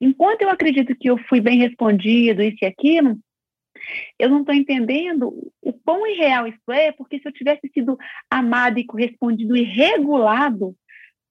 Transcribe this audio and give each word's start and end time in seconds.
Enquanto 0.00 0.42
eu 0.42 0.50
acredito 0.50 0.94
que 0.96 1.08
eu 1.08 1.18
fui 1.28 1.40
bem 1.40 1.58
respondido, 1.58 2.42
isso 2.42 2.58
e 2.62 2.66
aquilo, 2.66 3.18
eu 4.18 4.28
não 4.28 4.40
estou 4.40 4.54
entendendo 4.54 5.52
o 5.60 5.72
quão 5.72 6.06
irreal 6.06 6.46
isso 6.46 6.70
é, 6.70 6.92
porque 6.92 7.18
se 7.18 7.28
eu 7.28 7.32
tivesse 7.32 7.68
sido 7.72 7.98
amado 8.30 8.78
e 8.78 8.86
correspondido 8.86 9.56
e 9.56 9.62
regulado, 9.62 10.74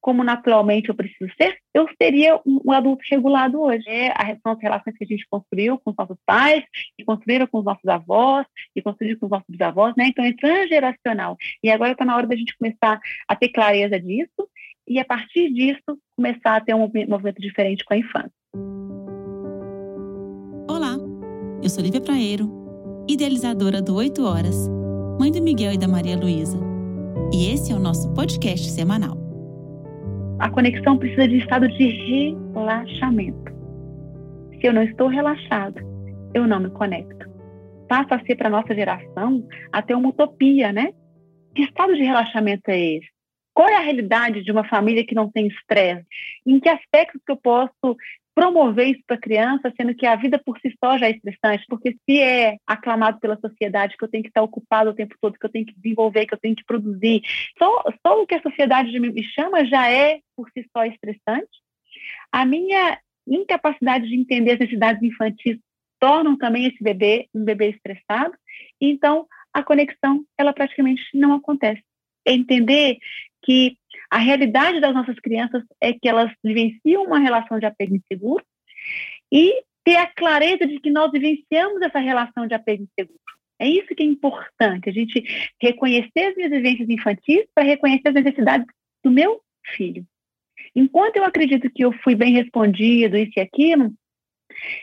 como 0.00 0.24
naturalmente 0.24 0.88
eu 0.88 0.94
preciso 0.94 1.30
ser, 1.40 1.58
eu 1.74 1.86
seria 2.00 2.40
um, 2.46 2.72
adulto 2.72 3.04
regulado 3.10 3.60
hoje. 3.60 3.84
É 3.86 4.08
a, 4.12 4.36
são 4.42 4.52
as 4.52 4.60
relações 4.60 4.96
que 4.96 5.04
a 5.04 5.06
gente 5.06 5.26
construiu 5.28 5.78
com 5.78 5.90
os 5.90 5.96
nossos 5.96 6.16
pais, 6.24 6.64
e 6.98 7.04
construíram 7.04 7.46
com 7.46 7.58
os 7.58 7.64
nossos 7.64 7.86
avós, 7.86 8.46
e 8.74 8.80
construíram 8.80 9.18
com 9.18 9.26
os 9.26 9.30
nossos 9.30 9.46
bisavós, 9.48 9.94
né? 9.96 10.06
Então 10.06 10.24
é 10.24 10.32
transgeracional. 10.32 11.36
E 11.62 11.70
agora 11.70 11.92
está 11.92 12.04
na 12.04 12.16
hora 12.16 12.26
da 12.26 12.36
gente 12.36 12.56
começar 12.56 12.98
a 13.28 13.36
ter 13.36 13.50
clareza 13.50 14.00
disso 14.00 14.48
e, 14.88 14.98
a 14.98 15.04
partir 15.04 15.52
disso, 15.52 15.98
começar 16.16 16.56
a 16.56 16.60
ter 16.60 16.74
um 16.74 16.80
movimento 16.80 17.40
diferente 17.40 17.84
com 17.84 17.94
a 17.94 17.98
infância. 17.98 18.39
Eu 21.70 21.74
sou 21.74 21.84
Lívia 21.84 22.00
Praeiro, 22.00 22.50
idealizadora 23.08 23.80
do 23.80 23.94
8 23.94 24.24
Horas, 24.24 24.68
mãe 25.20 25.30
do 25.30 25.40
Miguel 25.40 25.74
e 25.74 25.78
da 25.78 25.86
Maria 25.86 26.18
Luísa. 26.18 26.58
E 27.32 27.46
esse 27.54 27.70
é 27.70 27.76
o 27.76 27.78
nosso 27.78 28.12
podcast 28.12 28.68
semanal. 28.70 29.16
A 30.40 30.50
conexão 30.50 30.98
precisa 30.98 31.28
de 31.28 31.38
estado 31.38 31.68
de 31.68 31.86
relaxamento. 32.52 33.52
Se 34.58 34.66
eu 34.66 34.72
não 34.72 34.82
estou 34.82 35.06
relaxado, 35.06 35.80
eu 36.34 36.44
não 36.44 36.58
me 36.58 36.70
conecto. 36.70 37.30
Passa 37.88 38.16
a 38.16 38.24
ser 38.24 38.34
para 38.34 38.50
nossa 38.50 38.74
geração 38.74 39.46
até 39.70 39.94
uma 39.94 40.08
utopia, 40.08 40.72
né? 40.72 40.92
Que 41.54 41.62
estado 41.62 41.94
de 41.94 42.02
relaxamento 42.02 42.68
é 42.68 42.96
esse? 42.96 43.08
Qual 43.54 43.68
é 43.68 43.76
a 43.76 43.80
realidade 43.80 44.42
de 44.42 44.50
uma 44.50 44.64
família 44.64 45.06
que 45.06 45.14
não 45.14 45.30
tem 45.30 45.46
estresse? 45.46 46.04
Em 46.44 46.58
que 46.58 46.68
aspectos 46.68 47.20
que 47.24 47.30
eu 47.30 47.36
posso 47.36 47.96
promover 48.40 48.88
isso 48.88 49.02
para 49.06 49.16
a 49.16 49.20
criança, 49.20 49.70
sendo 49.76 49.94
que 49.94 50.06
a 50.06 50.16
vida 50.16 50.40
por 50.42 50.58
si 50.60 50.74
só 50.82 50.96
já 50.96 51.08
é 51.08 51.10
estressante, 51.10 51.66
porque 51.68 51.94
se 52.08 52.22
é 52.22 52.56
aclamado 52.66 53.20
pela 53.20 53.38
sociedade 53.38 53.94
que 53.98 54.02
eu 54.02 54.08
tenho 54.08 54.22
que 54.22 54.30
estar 54.30 54.40
ocupado 54.40 54.88
o 54.88 54.94
tempo 54.94 55.14
todo, 55.20 55.38
que 55.38 55.44
eu 55.44 55.50
tenho 55.50 55.66
que 55.66 55.74
desenvolver, 55.78 56.24
que 56.24 56.32
eu 56.32 56.38
tenho 56.38 56.56
que 56.56 56.64
produzir, 56.64 57.20
só, 57.58 57.84
só 58.00 58.22
o 58.22 58.26
que 58.26 58.34
a 58.34 58.40
sociedade 58.40 58.98
me 58.98 59.22
chama 59.24 59.66
já 59.66 59.90
é 59.90 60.20
por 60.34 60.48
si 60.52 60.66
só 60.74 60.86
estressante. 60.86 61.50
A 62.32 62.46
minha 62.46 62.98
incapacidade 63.28 64.08
de 64.08 64.16
entender 64.16 64.52
as 64.52 64.58
necessidades 64.58 65.02
infantis 65.02 65.58
tornam 66.00 66.34
também 66.38 66.64
esse 66.64 66.82
bebê 66.82 67.28
um 67.34 67.44
bebê 67.44 67.68
estressado, 67.68 68.32
então 68.80 69.26
a 69.52 69.62
conexão 69.62 70.24
ela 70.38 70.54
praticamente 70.54 71.02
não 71.12 71.34
acontece. 71.34 71.82
É 72.26 72.32
entender 72.32 72.96
que 73.42 73.76
a 74.10 74.18
realidade 74.18 74.80
das 74.80 74.92
nossas 74.92 75.18
crianças 75.20 75.62
é 75.80 75.92
que 75.92 76.08
elas 76.08 76.32
vivenciam 76.42 77.04
uma 77.04 77.18
relação 77.18 77.58
de 77.58 77.66
apego 77.66 77.94
inseguro 77.94 78.44
e 79.32 79.62
ter 79.84 79.96
a 79.96 80.06
clareza 80.06 80.66
de 80.66 80.80
que 80.80 80.90
nós 80.90 81.12
vivenciamos 81.12 81.80
essa 81.80 82.00
relação 82.00 82.46
de 82.46 82.54
apego 82.54 82.82
inseguro. 82.82 83.20
É 83.58 83.68
isso 83.68 83.94
que 83.94 84.02
é 84.02 84.06
importante, 84.06 84.88
a 84.88 84.92
gente 84.92 85.22
reconhecer 85.60 86.30
as 86.30 86.34
minhas 86.34 86.50
vivências 86.50 86.88
infantis 86.88 87.44
para 87.54 87.64
reconhecer 87.64 88.08
as 88.08 88.14
necessidades 88.14 88.66
do 89.04 89.10
meu 89.10 89.40
filho. 89.76 90.04
Enquanto 90.74 91.16
eu 91.16 91.24
acredito 91.24 91.70
que 91.70 91.84
eu 91.84 91.92
fui 92.02 92.14
bem 92.14 92.32
respondido, 92.32 93.16
isso 93.16 93.32
e 93.36 93.40
aquilo, 93.40 93.92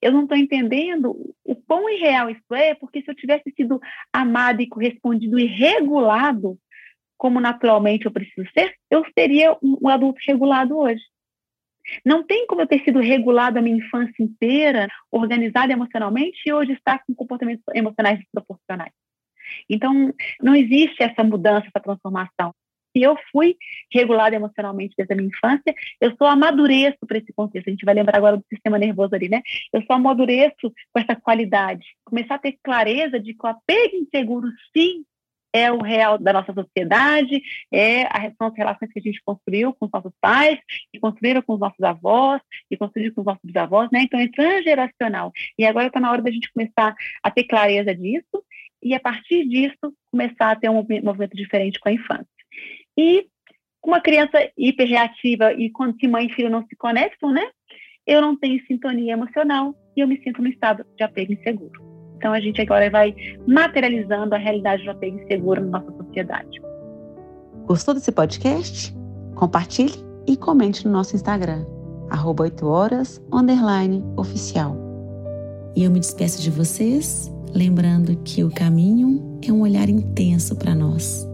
eu 0.00 0.12
não 0.12 0.22
estou 0.22 0.36
entendendo 0.36 1.34
o 1.44 1.56
quão 1.56 1.88
irreal 1.88 2.30
isso 2.30 2.54
é, 2.54 2.74
porque 2.74 3.02
se 3.02 3.10
eu 3.10 3.14
tivesse 3.14 3.50
sido 3.56 3.80
amado 4.12 4.60
e 4.60 4.68
correspondido 4.68 5.38
e 5.38 5.46
regulado, 5.46 6.58
como 7.18 7.40
naturalmente 7.40 8.06
eu 8.06 8.12
preciso 8.12 8.48
ser, 8.56 8.74
eu 8.90 9.04
seria 9.18 9.56
um 9.62 9.88
adulto 9.88 10.20
regulado 10.26 10.78
hoje. 10.78 11.02
Não 12.04 12.22
tem 12.22 12.46
como 12.46 12.62
eu 12.62 12.66
ter 12.66 12.82
sido 12.84 13.00
regulado 13.00 13.58
a 13.58 13.62
minha 13.62 13.76
infância 13.76 14.22
inteira, 14.22 14.88
organizada 15.10 15.72
emocionalmente 15.72 16.38
e 16.46 16.52
hoje 16.52 16.72
estar 16.72 17.02
com 17.04 17.14
comportamentos 17.14 17.64
emocionais 17.74 18.18
desproporcionais. 18.18 18.92
Então, 19.68 20.12
não 20.40 20.54
existe 20.54 21.02
essa 21.02 21.24
mudança, 21.24 21.66
essa 21.66 21.82
transformação. 21.82 22.54
Se 22.96 23.02
eu 23.02 23.16
fui 23.30 23.56
regulada 23.92 24.34
emocionalmente 24.34 24.94
desde 24.96 25.12
a 25.12 25.16
minha 25.16 25.28
infância, 25.28 25.74
eu 26.00 26.14
só 26.16 26.26
amadureço 26.26 26.98
para 27.06 27.18
esse 27.18 27.32
contexto. 27.32 27.68
A 27.68 27.70
gente 27.70 27.84
vai 27.84 27.94
lembrar 27.94 28.16
agora 28.16 28.36
do 28.36 28.44
sistema 28.48 28.78
nervoso 28.78 29.14
ali, 29.14 29.28
né? 29.28 29.42
Eu 29.72 29.82
só 29.82 29.94
amadureço 29.94 30.72
com 30.92 31.00
essa 31.00 31.14
qualidade. 31.14 31.86
Começar 32.04 32.36
a 32.36 32.38
ter 32.38 32.58
clareza 32.62 33.20
de 33.20 33.34
que 33.34 33.46
o 33.46 33.48
apego 33.48 33.96
inseguro, 33.96 34.48
sim, 34.76 35.04
é 35.52 35.70
o 35.72 35.82
real 35.82 36.18
da 36.18 36.32
nossa 36.32 36.52
sociedade, 36.52 37.42
é 37.72 38.02
a, 38.02 38.30
são 38.36 38.48
as 38.48 38.56
relações 38.56 38.92
que 38.92 38.98
a 38.98 39.02
gente 39.02 39.22
construiu 39.24 39.72
com 39.74 39.86
os 39.86 39.92
nossos 39.92 40.12
pais, 40.20 40.58
que 40.92 41.00
construíram 41.00 41.42
com 41.42 41.54
os 41.54 41.60
nossos 41.60 41.80
avós, 41.80 42.40
que 42.68 42.76
construíram 42.76 43.14
com 43.14 43.22
os 43.22 43.26
nossos 43.26 43.42
bisavós, 43.44 43.88
né? 43.90 44.02
Então 44.02 44.20
é 44.20 44.28
transgeracional. 44.28 45.32
E 45.58 45.64
agora 45.64 45.86
está 45.86 46.00
na 46.00 46.10
hora 46.10 46.22
da 46.22 46.30
gente 46.30 46.52
começar 46.52 46.94
a 47.22 47.30
ter 47.30 47.44
clareza 47.44 47.94
disso 47.94 48.44
e, 48.82 48.94
a 48.94 49.00
partir 49.00 49.48
disso, 49.48 49.94
começar 50.10 50.52
a 50.52 50.56
ter 50.56 50.68
um 50.68 50.74
movimento 50.74 51.36
diferente 51.36 51.80
com 51.80 51.88
a 51.88 51.92
infância. 51.92 52.26
E 52.96 53.26
uma 53.84 54.00
criança 54.00 54.50
hiperreativa 54.56 55.52
e 55.52 55.70
quando 55.70 55.96
mãe 56.08 56.26
e 56.26 56.34
filho 56.34 56.50
não 56.50 56.66
se 56.66 56.76
conectam, 56.76 57.32
né? 57.32 57.48
Eu 58.06 58.20
não 58.20 58.36
tenho 58.36 58.64
sintonia 58.66 59.12
emocional 59.12 59.74
e 59.96 60.00
eu 60.00 60.08
me 60.08 60.20
sinto 60.22 60.42
no 60.42 60.48
estado 60.48 60.84
de 60.96 61.02
apego 61.02 61.32
inseguro. 61.32 61.87
Então 62.18 62.32
a 62.32 62.40
gente 62.40 62.60
agora 62.60 62.90
vai 62.90 63.14
materializando 63.46 64.34
a 64.34 64.38
realidade 64.38 64.84
do 64.84 64.90
apego 64.90 65.20
inseguro 65.20 65.64
na 65.64 65.78
nossa 65.78 65.92
sociedade. 65.96 66.60
Gostou 67.64 67.94
desse 67.94 68.10
podcast? 68.10 68.94
Compartilhe 69.36 69.94
e 70.26 70.36
comente 70.36 70.84
no 70.84 70.92
nosso 70.92 71.14
Instagram, 71.14 71.64
arroba 72.10 72.42
8 72.42 72.66
horas, 72.66 73.22
underline, 73.32 74.04
oficial. 74.16 74.76
E 75.76 75.84
eu 75.84 75.90
me 75.92 76.00
despeço 76.00 76.42
de 76.42 76.50
vocês, 76.50 77.32
lembrando 77.54 78.16
que 78.24 78.42
o 78.42 78.50
caminho 78.50 79.38
é 79.46 79.52
um 79.52 79.60
olhar 79.60 79.88
intenso 79.88 80.56
para 80.56 80.74
nós. 80.74 81.26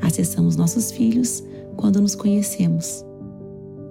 Acessamos 0.00 0.56
nossos 0.56 0.90
filhos 0.90 1.44
quando 1.76 2.00
nos 2.00 2.14
conhecemos. 2.14 3.04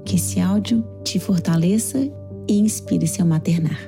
Que 0.03 0.16
esse 0.16 0.40
áudio 0.40 0.84
te 1.03 1.19
fortaleça 1.19 2.00
e 2.47 2.59
inspire 2.59 3.06
seu 3.06 3.25
maternar. 3.25 3.79